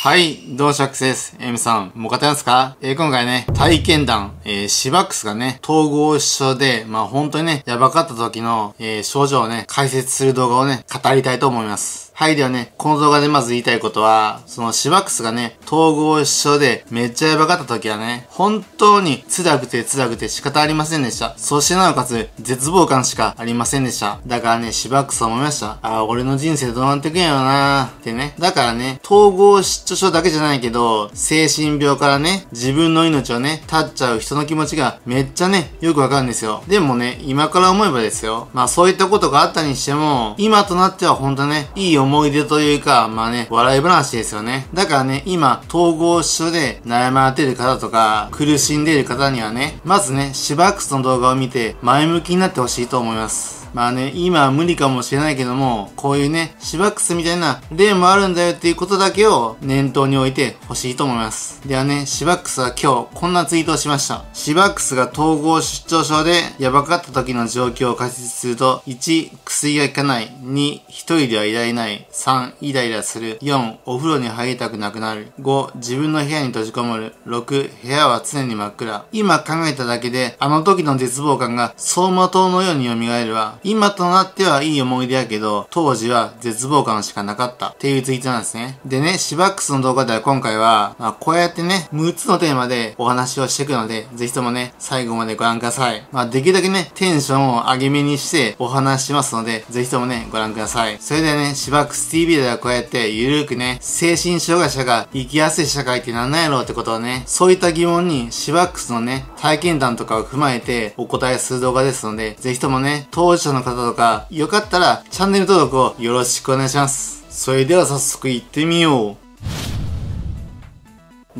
[0.00, 1.36] はい、どうしゃくせです。
[1.40, 2.76] M さん、もう勝てますか？
[2.80, 12.07] えー、今回ね、体験談、えー、シバックスがね、統合失調で、まあ本当にね、やばかった時の、えー、症状をね、解説する動画をね、語りたいと思います。
[12.18, 21.34] はい、ではね、この動画でまず言いたいことは、そのシバックスがね、統合失調でめっちゃやばかった時はね、本当に辛くて辛くて仕方ありませんでした。
[21.36, 24.18] そしてなおかつ、絶望感しかありませんでした。
[24.26, 25.78] だからね、シバックスは思いました。
[25.80, 28.34] ああ、俺の人生どうなってくんやろなーってね。
[28.40, 36.64] だからね、統合失調症だけじゃないけど、精神病からね、自分の命をね、絶っちゃう人の気持ちがめっちゃね、よくわかるんですよ。
[36.66, 38.48] でもね、今から思えばですよ。
[38.54, 44.66] まあそういったことがあったにしても、今となっては本当ね、いい思い思い出というか、まあね、笑い話ですよね。
[44.72, 53.57] だからね、今、統合失調で悩まれてる方とか、苦しんでいる方にはね、まずね、シバックスの動画を見て、前向きになってほしいと思います。
[53.74, 61.66] まあね、今は無理かもしれないけども、こういうね、シバックスみたいな例もあるんだよっていうことだけを念頭に置いてほしいと思います。
[61.66, 64.24] ではね、シバックスは今日こんなツイートをしました。
[64.32, 70.28] シバックスが統合失調症でやばかった時の状況を解説すると、1、薬が効かない。
[70.42, 72.06] 2、一人ではいられない。
[72.12, 73.38] 3、イライラする。
[73.40, 75.32] 4、お風呂に入りたくなくなる。
[75.40, 77.14] 5、自分の部屋に閉じこもる。
[77.26, 79.04] 6、部屋は常に真っ暗。
[79.12, 82.94] 今考えただけで、あの時の絶望感が走馬灯のように蘇
[83.24, 83.57] るわ。
[83.62, 88.78] 今となってはいい思い出やけど、当時は絶望感しかなかったっていうツイートなんですね。
[88.84, 96.06] でね、シバックスの動画では今回は、まあ、こうやってね、6つのテーマでお話をしていくので、ぜひともね、最後までご覧ください。
[96.12, 100.98] まあ、できるだけね、テンションを上げ目にしてお話しますので、ぜひともね、ご覧ください。
[101.00, 117.24] それではね、シバックス TV ではこうやってゆるーくね、精神障害者が生きやすい社会って何なんやろうってことをね、そういった疑問にシバックスのね、体験談とかを踏まえてお答えする動画ですので、ぜひともね、当事者の方とか、よかったらチャンネル登録をよろしくお願いします。
[117.30, 119.27] それでは早速行ってみよう。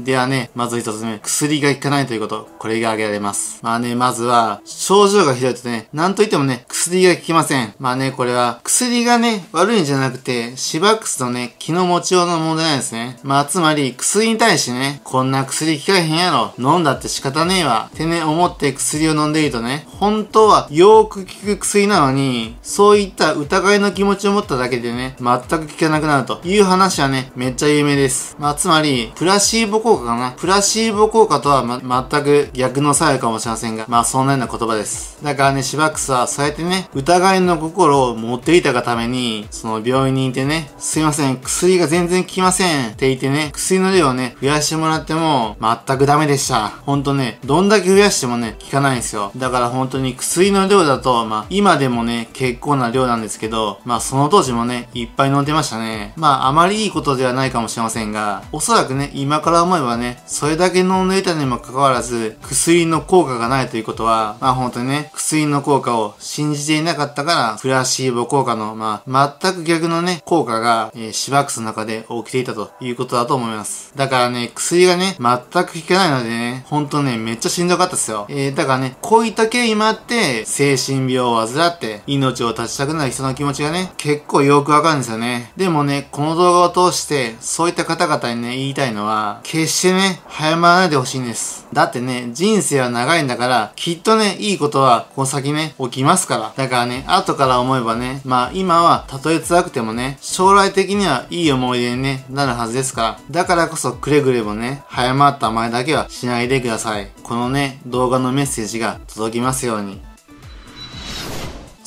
[0.04, 2.48] ではね、まず一つ目、薬が効かないということ。
[2.58, 3.60] これが挙げられます。
[3.62, 7.74] まあね、まずは、症状がひどいとね、なんといってもね、薬が効きません。
[7.78, 13.18] まあね、これは、薬がね、悪いんじゃなくて、シバックスのね、気の持ちようの問題なんですね。
[13.22, 16.52] まあ、つまり、薬に対してね、こんな薬効かへんやろ。
[16.58, 17.90] 飲んだって仕方ねえわ。
[17.94, 28.36] ってね、思って薬を飲んでいるとね、本当はよーく効く薬なのに、そういった疑いの気持ちを持っただけでね、全く効かなくなるという話はね、めっちゃ有名です。
[28.38, 30.32] まあ、つまり、プラシーボ効果かな？
[30.32, 35.24] プラシーボ効果とは、ま、全く逆の作用かもしれませんが、まあそんなような言葉です。
[35.24, 46.68] だからね、シバックスはそうやってね、疑いの心を持っていたがために、その病院にいてね、すいません、薬が全然効きませんって言ってね、薬の量をね、増やしてもらっても、全くダメでした。
[46.68, 49.32] ほんとね、どんだけ増やしてもね、効かないんですよ。
[49.36, 56.12] だから本当に薬の量だと、まあ今でもね、結構な量なんですけど、まあその当時もね、いっぱい飲んでましたね。
[56.16, 73.92] まああまりいいことではないかもしれませんが、おそらくね、今から思えばね、それだけ飲んでいたにもかかわらず、薬の効果がないということは、まあ本当にね、薬の効果を信じていなかったから、プラシーボ効果の、まあ、全く逆のね、効果が、えー、シバックスの中で起きていたということだと思います。
[73.94, 78.26] だからね、薬がね、全く効かないのでね、ほんとね、めっちゃしんどかったですよ。
[78.30, 85.52] えー、だからね、こういった経緯もあって、精神病を患って、命を絶ちたくなる人の気持ちがね、結構よくわかるんですよね。
[85.56, 91.66] でもね、この動画を通して、そういった方々にね、言いたいのは、決してね、早まらないでほしいんです。
[91.72, 96.52] だってね、人生は長いんだから、きっとね、いいことはこの先ね、起きますから。
[96.56, 103.20] だからね、後から思えばね、まあ今はたとえ辛くてもね、将来的にはいい思い出に、ね、なるはずですから。
[103.32, 107.10] だからこそくれぐれもね、早まった前だけはしないでください。
[107.24, 110.07] このね、動画のメッセージが届きますように。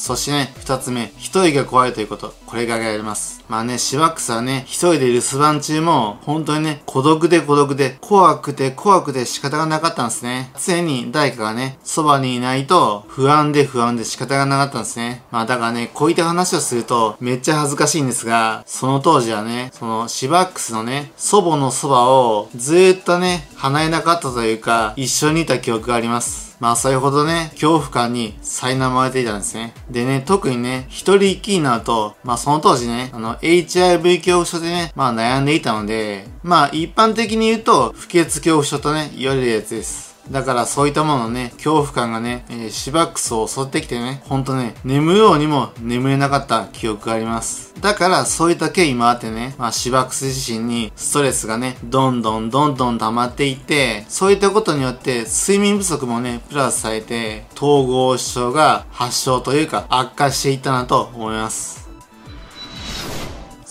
[0.02, 2.34] そしてね、二つ目、一人が怖いということ。
[2.48, 3.46] これが挙げられます。
[3.48, 10.52] まあね、シワックスはね、一人で留守番中も、本当にね、孤独で孤独で、怖くて怖くて仕方がなかったんですね。
[10.60, 15.22] 常に誰かがね、そばにいないと、不安で不安で仕方がなかったんですね。
[15.30, 26.51] まあだからね、こういった話をすると、めっちゃ恥ずかしいんですが、その当時はね、そのシバックスのね、祖母のそばを、ずーっとね、離れなかったというか、一緒にいた記憶があります。
[26.62, 29.74] まあそれほどね、恐怖感に苛まれていたんですね。
[29.90, 40.11] でね、特にね、一人っきりになると、まあその当時ね、あの、HIV 恐怖症でね、まあ悩んでいたので、まあ一般的に言うと、不潔恐怖症とね、言われるやつです。
[40.30, 47.74] だからそういったものね、恐怖感がね、えー、シバックスを襲ってきてね、ほんとね、眠ろうにも眠れなかった記憶があります。
[47.82, 61.81] だからそういった経緯もあってね、まあシバックス自身にストレスがね、どんどんどんどん溜まっていって、そういったことによって睡眠不足もね、プラスされて、統合失調が発症というか悪化していったなと思います。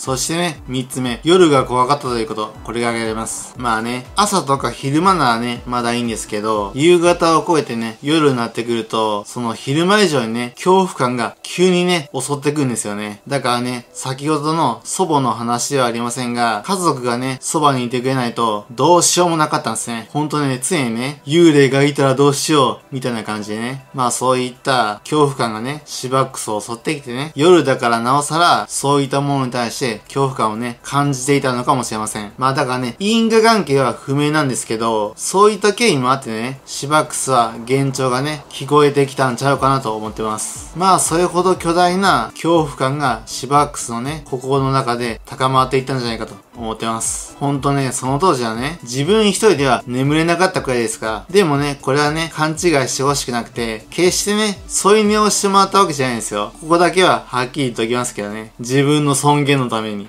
[0.01, 2.55] そしてね、三つ目、夜が怖かったということ。
[2.65, 3.53] これが挙げられます。
[3.59, 13.21] まあね、朝とか昼間ならね、まだいいんですけど、夕方を超えてね、夜になってくると、その昼間以上にね、恐怖感が急にね、襲ってくるんですよね。
[13.29, 20.09] だからね、先ほどの祖母の話ではありませんが、家族がね、そばにいてくれないと、どうしようもなかったんですね。
[20.15, 23.85] ほんとね、常にね、幽霊がいたらどうしよう、みたいな感じでね。
[23.93, 32.33] まあそういった恐怖感がね、シバックスを襲ってきてね、夜だからなおさら、そういったものに対して恐怖感をね、感じていたのかもしれません。
[32.39, 40.73] まあだからね、因果関係は不明なんですけど、そういった経緯もあってね、シバックスは幻聴がね、聞こえてきたんちゃうかなと思ってます。
[40.77, 47.37] まあそれほど巨大な恐怖感がシバックスのね、心の中で高まっていったんじゃないかと思ってます。
[47.39, 51.27] ほんとね、その当時はね、自分一人では眠れなかったくらいですから。
[51.31, 52.57] でもね、これはね、勘違い
[52.89, 56.53] してほしくなくて、決してね、添い寝をしてもらったわけじゃないんですよ。
[56.61, 58.53] ここだけははっきり言っときますけどね。
[58.59, 60.09] 自分の尊厳のために。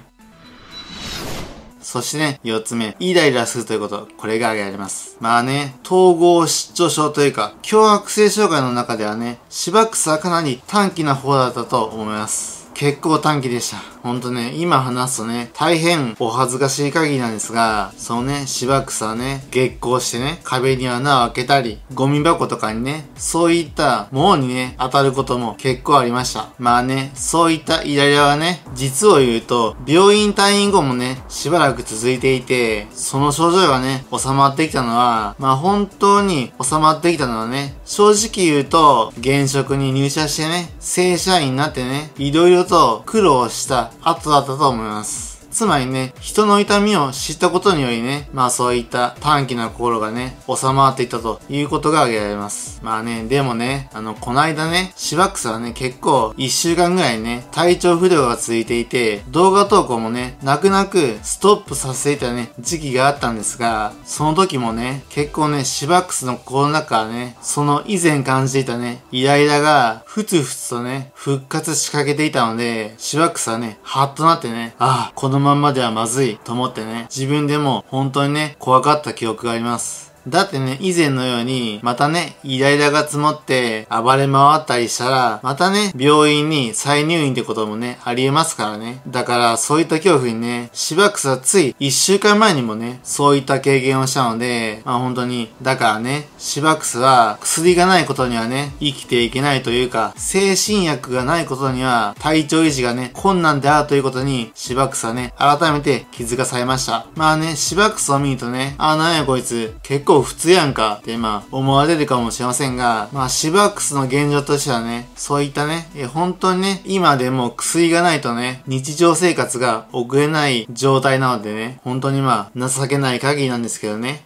[1.82, 4.08] そしてね、四つ目、イライラするということ。
[4.18, 5.18] これが挙げられます。
[5.20, 12.70] まあね、統合失調症というか、強迫性障害の中ではね、シバックスはかなり短期な方だったと思います。
[12.74, 13.91] 結構短期でした。
[14.04, 26.50] ほんとね、今話すとね、大変お恥ずかしい限りなんですが、そのね、しばくさね、月光してね、壁に穴を開けたり、ゴミ箱とかにね、そういったものにね、当たることも結構ありました。
[26.58, 45.31] まあね、そういったイライラはね、実を言うと、病院退院後もね、しばらく続いていて、その症状がね、収まってきたのは、まあ本当に収まってきたのはね、正直言うと、現職に入社してね、正社員になってね、いろいろと苦労した後だったと思います。
[45.52, 52.80] つまりね、人の痛みを知ったことによりね、まあそういった短気な心がね、収まっていたということが挙げられます。
[52.84, 80.11] まあね、でもね、あの、こないだね、シバックスはね、結構1週間ぐらいね、体調不良が続いていて、動画投稿もね、泣く泣くストップさせていたね、時期があったんですが、その時もね、結構ね、シバックスの心の中はね、その以前感じていたね、イライラが、ふつふつとね、復活しかけていたので、シバックスはね、ハッとなってね、ああ、このまんまではまずいと思ってね、自分でも本当にね、怖かった記憶があります。
[80.28, 89.02] だってね、以前のように、またね、イライラが積もって暴れ回ったりしたら、またね、病院に再入院ってこともね、ありえますからね。
[89.08, 107.08] だから、そういった恐怖にね、しばくさつい1週間前にもね、そういった経験をしたので、まあ本当に、だからね、しばくすは薬がないことにはね、生きていけないというか、精神薬がないことには体調維持がね、困難であるということに、しばくすはね、改めて気づかされました。
[107.16, 124.24] まあね、しばくすを見るとね、あ、なんやこいつ、結構構普通やんかってまあ思われるかもしれませんが、まあシバックスの現状としてはね、そういったね、え本当にね、今でも薬がないとね、日常生活が送れない状態なのでね、本当にまあ情けない限りなんですけどね。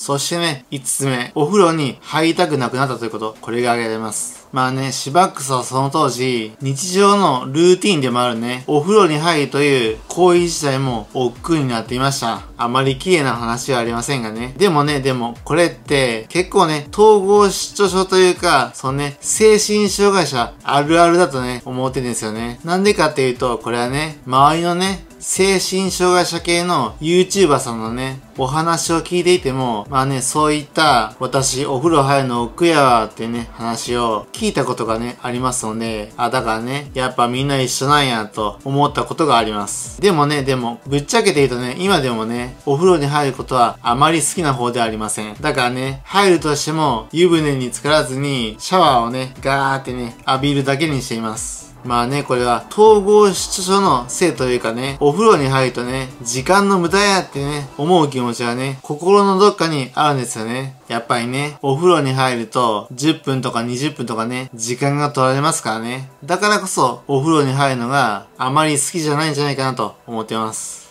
[0.00, 4.48] そしてね、5つ目、お風呂に入りたくなくなったということ、これが挙げられます。
[4.50, 12.40] まあね、シバックスはその当時、日常のルーティンでもあるね、お風呂に入るという行為自体も億劫になっていました。
[12.56, 14.54] あまり綺麗な話はありませんがね。
[14.56, 22.58] でもね、でも、これって結構ね、統合失調症というか、そのね、精神障害者あるあるだとね、思ってんですよね。
[22.64, 40.00] なんでかっていうと、これはね、周りのね、精神障害者系の YouTuber さんのね、お話を聞いていても、まあね、そういった、私、お風呂入るの奥やわってね、話を聞いたことがね、ありますので、あ、だからね、やっぱみんな一緒なんやと思ったことがあります。
[40.00, 45.36] でもね、でも、ぶっちゃけて言うとね、今でもね、お風呂に入ることはあまり好きな方ではありません。
[45.38, 51.59] だからね、入るとしても、湯船に浸からずに、シャワーをね、ガーってね、浴びるだけにしています。
[51.84, 60.76] まあね、これは統合失調のせいというかね、お風呂に入るとね、時間の無駄やってね、思う気持ちはね、心のどっかにあるんですよね。
[60.88, 66.10] やっぱりね、お風呂に入ると、10分とか20分とかね、時間が取られますからね。
[66.24, 70.89] だからこそ、お風呂に入るのがあまり好きじゃないんじゃないかなと思ってます。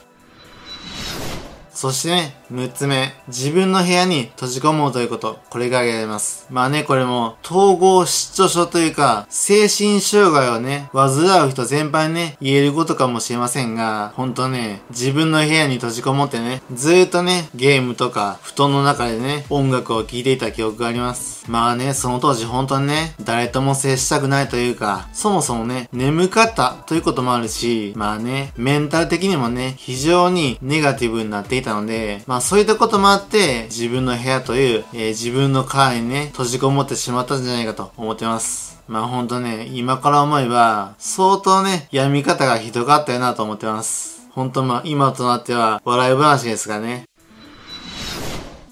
[1.80, 5.40] そしてね、6つ目、自分の部屋に閉じ込もうということ。
[5.50, 6.46] これが挙げられます。
[6.50, 21.39] まあね、これも、統合失調症というか、精神障害をね、患う人全般ね、言えることかもしれませんが、ほんとね、自分の部屋に閉じこもってね、ずーっとね、ゲームとか、布団の中でね、音楽を聴いていた記憶があります。
[21.50, 38.80] まあね、その当時本当にね、誰とも接したくないというか、そもそもね、眠かったということもあるし、まあね、メンタル的にもね、非常にネガティブになっていたので、まあそういったこともあって、自分の部屋という、えー、自分のカーにね、閉じこもってしまったんじゃないかと思ってます。
[38.88, 44.20] まあほんとね、今から思えば、相当ね、闇み方がひどかったよなと思ってます。
[44.32, 47.09] ほんとまあ今となっては笑い話ですがね。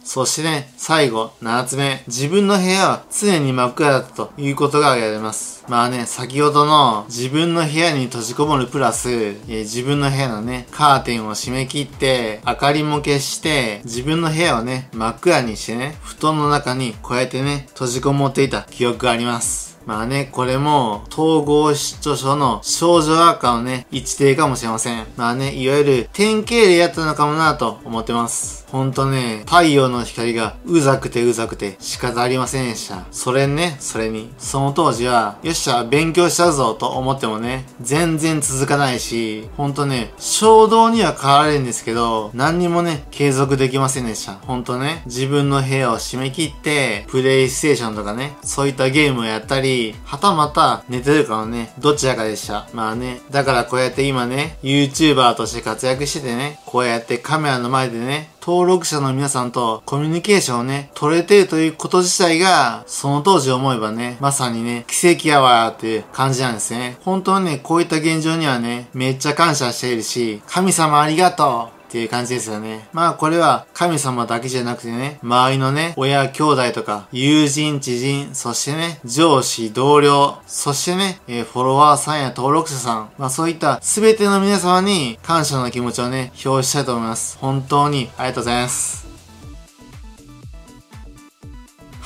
[0.07, 2.01] そしてね、最後、7つ目。
[2.07, 5.65] 自分の部屋は常に真っ暗だったということが挙げられます。
[5.67, 19.77] まあね、先ほどの自分の部屋に閉じこもるプラス、え、自分の部屋のね、カーテンを閉め切って、明かりも消して、自分の部屋をね、真っ暗にしてね、布団の中にこうやってね、閉じこもっていた記憶があります。
[19.87, 25.07] まあね、これも、統合失調症の症状悪化のね、一例かもしれません。
[25.15, 28.66] まあね、いわゆる典型例やったのかもなと思ってます。
[28.71, 33.05] ほんとね、太陽の光がうざくてうざくて仕方ありませんでした。
[33.11, 34.29] それね、それに。
[34.37, 44.33] その当時は、よっしゃ、勉強したぞと思ってもね、全然続かないし、ほんとね、衝動には変われるんですけど、何にもね、継続できませんでした。
[44.33, 52.67] ほんとね、自分の部屋を締め切って、プレイステーションとかね、そういったゲームをやったり、はたまた寝てるかのね、どちらかでした。
[52.73, 66.95] まあね、だからこうやって今ね、YouTuber として活躍しててね、こうやってカメラの前でね、登録者の皆さんとコミュニケーションをね、取れてるということ自体が、その当時思えばね、まさにね、奇跡やわーっていう感じなんですね。
[67.01, 72.87] 本当はね、こういった現状にはね、めっちゃ感謝しているし、神様ありがとうっていう感じですよね。
[72.91, 87.37] まあこれは神様だけじゃなくてね、周りのね、親、兄弟とか、友人、知人、そしてね、上司、同僚、そしてね、えー、フォロワーさんや登録者さん、まあそういった全ての皆様に感謝の気持ちをね、表したいと思います。
[87.39, 89.06] 本当にありがとうございます。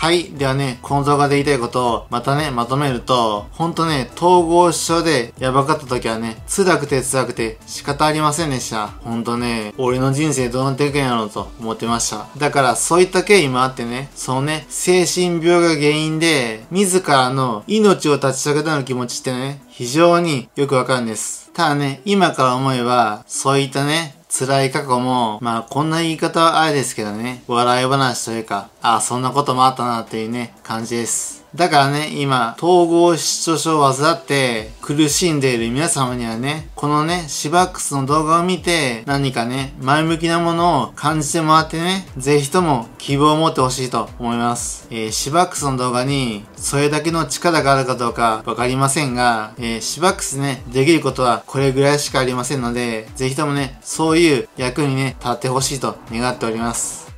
[0.01, 0.31] はい。
[0.31, 8.88] ではね、この動画で言いたいことをまたね、まとめると、ほんとね、統合失調でやばかった時はね、辛くて辛くて仕方ありませんでした。
[8.88, 12.25] ほんとね、俺の人生どうなっていくんやろうと思ってました。
[12.36, 21.51] だからそういった経緯もあってね、そのね、精神病が原因で、自らの命を絶ちたくなる気持ちってね、非常によくわかるんです。
[21.53, 31.41] ただね、今から思えば、そういったね、辛い過去も、まあこんな言い方はあれですけどね、笑い話というか、ああ、そんなこともあったなっていうね、感じです。
[31.53, 44.88] だからね、今、統合失調症を患って苦しんでいる皆様にはね、このね、シバックスの動画を見て何かね、前向きなものを感じてもらってね、ぜひとも希望を持ってほしいと思います。
[44.91, 57.11] えー、シバックスの動画にそれだけの力があるかどうかわかりませんが、えー、シバックスね、できることはこれぐらいしかありませんので、ぜひともね、そういう役にね、立ってほしいと願っております。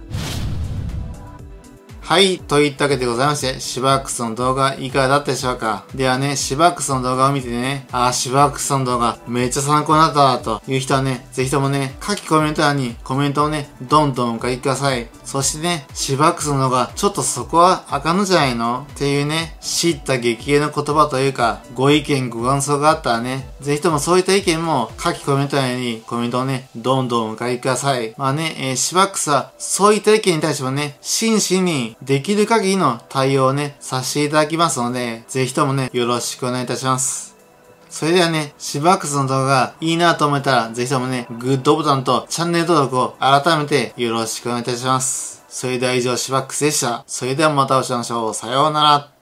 [2.13, 2.37] はい。
[2.37, 5.83] といったわけでございまして、シバックスの動画いかがだったでしょうか？
[5.95, 15.07] ではね、シバックスの動画を見てね、あー、シバックスの動画めっちゃ参考になったという人はね、ぜひともね、書きコメント欄にコメントをね、どんどんお書きください。
[15.25, 18.85] そしてね、シバックスの動画、ちょっとそこはあかんのじゃないの？
[18.93, 28.13] っていうね、知った激励の言葉というか、ご意見ご感想があったらね、ぜひともそういった意見も書きコメント欄にコメントをね、どんどんお書きください。
[28.19, 37.35] まあね、えー、シバックスはそういった意見に対してもね、真摯にできる限りの対応をね、させていただきますので、ぜひともね、よろしくお願いいたします。
[37.89, 45.43] それではね、シバックスの動画がいいなと思えたら、ぜひともね、グッドボタンとチャンネル登録を改めてよろしくお願いいたします。
[45.47, 47.03] それでは以上、シバックスでした。
[47.07, 48.33] それではまたお会いしましょう。
[48.33, 49.12] さようなら。